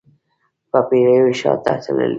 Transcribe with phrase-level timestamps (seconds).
[0.71, 2.09] په پیړیو شاته تللی